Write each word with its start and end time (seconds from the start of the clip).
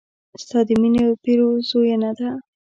ستا 0.41 0.59
د 0.67 0.69
مينې 0.81 1.03
پيرزوينه 1.23 2.11
ده 2.19 2.29